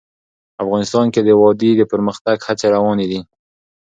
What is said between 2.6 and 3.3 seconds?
روانې دي.